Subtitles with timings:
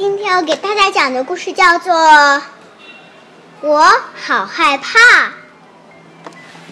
[0.00, 1.92] 今天要给大家讲的故事叫做
[3.60, 3.84] 《我
[4.14, 4.98] 好害怕》。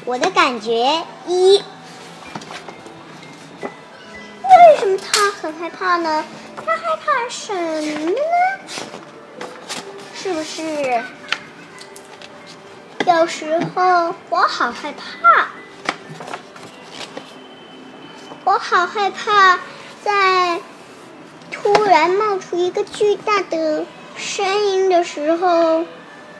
[0.06, 1.62] 我的感觉一，
[3.60, 6.24] 为什么他很害怕呢？
[6.56, 8.16] 他害怕什么呢？
[10.14, 11.04] 是不是？
[13.04, 15.48] 有时候我好害怕，
[18.44, 19.58] 我好害怕
[20.02, 20.62] 在。
[21.98, 23.84] 突然冒出一个巨大的
[24.16, 25.84] 声音的时候，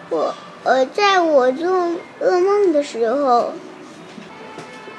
[0.08, 1.68] 我呃，在我做
[2.20, 3.52] 噩梦的时候，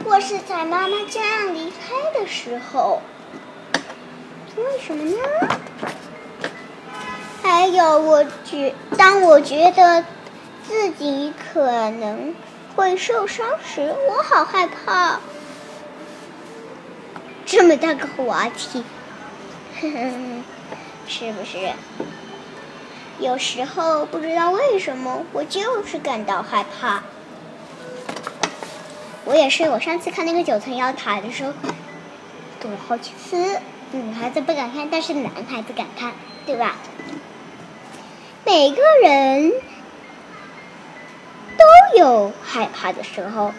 [0.03, 3.01] 或是在妈妈将要离开的时候，
[4.57, 5.17] 为什么呢？
[7.41, 10.03] 还有，我觉当我觉得
[10.67, 12.35] 自己可能
[12.75, 15.21] 会受伤时，我好害怕。
[17.45, 18.83] 这么大个滑梯。
[21.07, 21.71] 是不是？
[23.19, 27.03] 有时候不知道为什么，我就是感到害怕。
[29.25, 31.53] 我也是，我上次看那个九层妖塔的时候，
[32.61, 33.59] 躲了好几次。
[33.91, 36.13] 女孩子不敢看，但是男孩子敢看，
[36.45, 36.75] 对吧？
[38.45, 39.51] 每个人
[41.57, 43.51] 都有害怕的时候，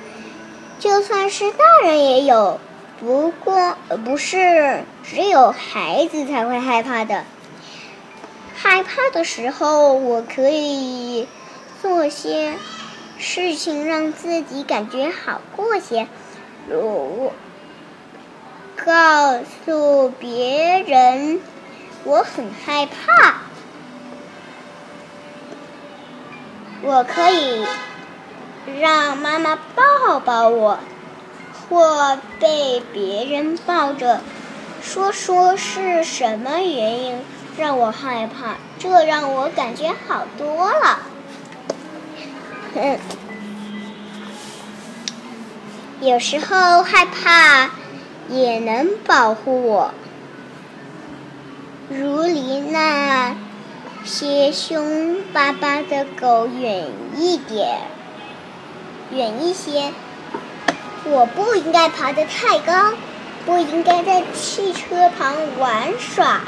[0.78, 2.61] 就算是大人也有。
[3.01, 7.25] 不过，不是只有孩子才会害怕的。
[8.55, 11.27] 害怕的时候，我可以
[11.81, 12.57] 做些
[13.19, 16.09] 事情让自己感觉好过些，
[16.69, 17.33] 如
[18.84, 21.41] 告诉别人
[22.05, 23.37] 我很害怕。
[26.83, 27.67] 我可以
[28.79, 30.79] 让妈妈抱抱我。
[31.71, 34.21] 或被别人抱着，
[34.83, 37.21] 说说是什么原因
[37.57, 40.98] 让我害怕，这让我感觉好多了。
[42.75, 42.98] 嗯
[46.01, 47.70] 有时候害怕
[48.29, 49.95] 也能保护我，
[51.91, 53.36] 如离那
[54.03, 56.86] 些凶巴巴的狗远
[57.17, 57.80] 一点，
[59.13, 59.92] 远一些。
[61.05, 62.92] 我不应该爬得太高，
[63.46, 66.42] 不应该在汽车旁玩耍，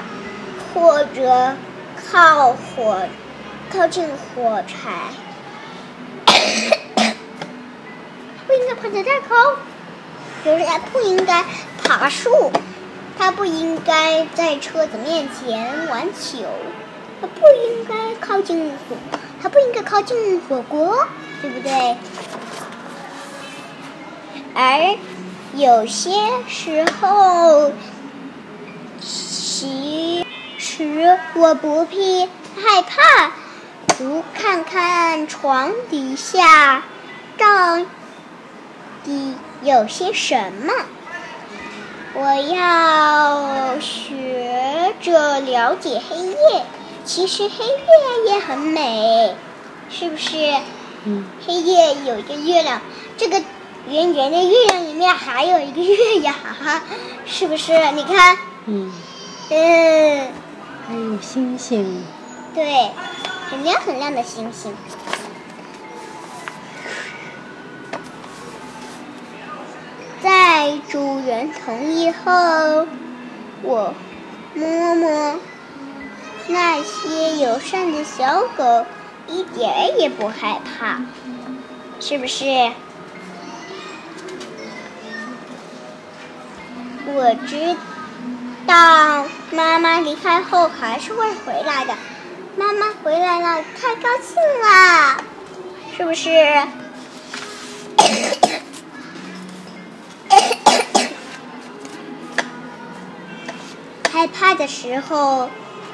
[0.72, 1.56] 或者
[1.96, 3.02] 靠火
[3.72, 4.92] 靠近火柴。
[8.46, 9.56] 不应该爬得太高，
[10.44, 11.42] 就是他不应该
[11.82, 12.52] 爬树，
[13.18, 16.44] 他不应该在车子面前玩球，
[17.20, 18.96] 他不应该靠近火，
[19.42, 21.06] 他不应该靠近火锅，
[21.40, 21.96] 对不对？
[24.54, 24.96] 而
[25.54, 26.10] 有些
[26.48, 27.72] 时候，
[29.00, 30.26] 其
[30.58, 32.26] 实我不必
[32.56, 33.32] 害怕。
[33.98, 36.82] 不看看床底下
[37.38, 37.78] 到
[39.04, 40.72] 底有些什么？
[42.14, 46.64] 我要学着了解黑夜。
[47.04, 49.36] 其实黑夜也很美，
[49.90, 50.54] 是不是？
[51.04, 51.24] 嗯。
[51.46, 52.80] 黑夜有一个月亮，
[53.16, 53.42] 这个。
[53.88, 56.34] 圆圆的月亮里面还有一个月牙，
[57.26, 57.72] 是不是？
[57.92, 58.92] 你看，嗯，
[59.50, 60.28] 嗯，
[60.86, 62.04] 还有星星，
[62.54, 62.90] 对，
[63.50, 64.74] 很亮很亮的星星。
[70.22, 72.86] 在主人同意后，
[73.62, 73.92] 我
[74.54, 75.40] 摸摸
[76.46, 78.86] 那些友善的小狗，
[79.26, 81.00] 一点也不害怕，
[81.98, 82.70] 是不是？
[87.04, 87.76] 我知
[88.66, 91.94] 道妈妈离开后还是会回来的。
[92.56, 95.16] 妈妈回来了，太高兴了，
[95.96, 96.30] 是不是？
[104.12, 105.48] 害怕的时候，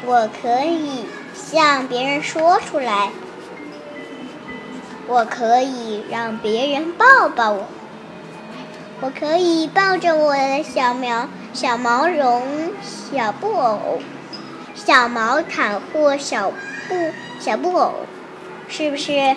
[0.05, 3.11] 我可以向别人说出来，
[5.07, 7.67] 我可以让别人抱抱我。
[9.01, 14.01] 我可以抱着我的小苗、小毛绒、小布偶、
[14.75, 16.51] 小毛毯或小
[16.89, 17.95] 布小布偶，
[18.69, 19.37] 是不是？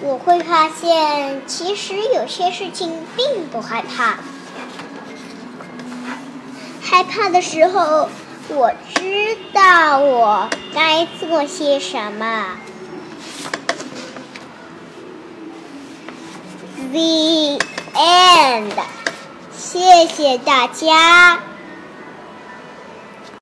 [0.00, 4.18] 我会发现，其实有些事情并不害怕。
[6.82, 8.08] 害怕的时候，
[8.48, 12.56] 我知道我该做些什么。
[16.90, 17.58] The
[17.94, 18.72] end，
[19.54, 21.38] 谢谢大家。